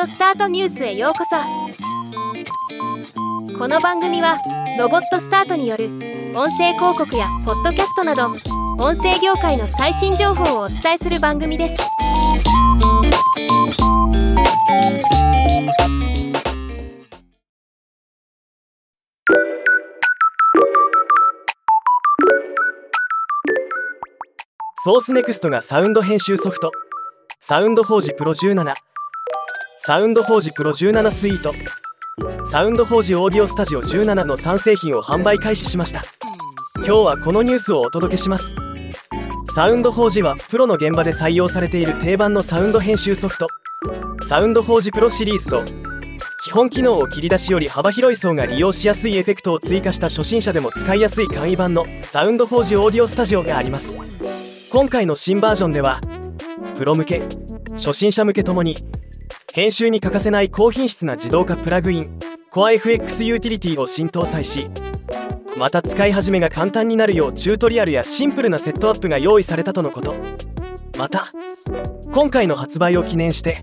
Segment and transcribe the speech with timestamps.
[0.00, 1.36] オスタートニュースへようこそ。
[3.58, 4.38] この番組は
[4.78, 5.86] ロボットスタートによる
[6.34, 8.28] 音声広告やポッドキャストなど
[8.78, 11.76] 音声業界の最新情報をお伝えする番組です。
[24.84, 26.72] ソースネクストがサウンド編集ソフト
[27.38, 28.91] Sound Forge Pro 17
[29.84, 36.04] Sound Forge Pro 17 Suite。Sound Forge Audio Studio 17の3製品を販売開始しました。
[36.76, 38.54] 今日はこのニュースをお届けします。
[39.56, 43.48] Sound Forge はプロの現場で採用されている定番のサウンド編集ソフト。
[44.28, 45.64] Sound Forge Pro シリーズと
[46.44, 53.96] 基本機能を切り出しより幅広い層が利用しやすいエフェクトを追加した初心者でも使いやすい簡易版の Sound Forge Audio Studio があります。
[54.70, 56.00] 今回の新バージョンでは
[56.76, 57.22] プロ向け
[57.72, 58.76] 初心者向けともに
[59.54, 62.18] 編集に欠かせない高品質な自動化プラグイン
[62.50, 64.70] CoreFX ユーティリティを新搭載し
[65.58, 70.14] また使い始めが簡単になるようチュートリアルやシンプルなセットアップが用意されたとのこと。
[70.96, 71.26] また
[72.12, 73.62] 今回の発売を記念して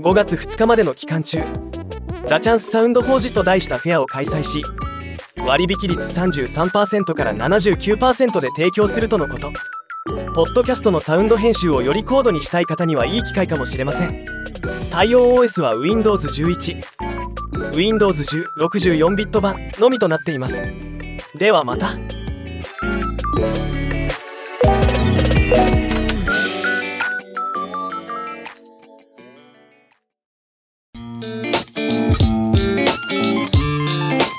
[0.00, 1.42] 5月2日までの期間中
[2.26, 4.62] 「ザ・チャンスサウンドフォージ」と題したフェアを開催し
[5.46, 9.52] 割引率33%から79%で提供するとのこと。
[10.34, 14.26] ポッドキャストのサウンド編集をより高度にしたい方にはいい機会かもしれません。
[14.90, 16.82] 対応 OS は Windows11
[17.72, 20.60] Windows1064 ビット版のみとなっています。
[21.38, 21.90] ではまた。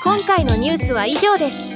[0.04, 1.75] 今回のニュースは以上です。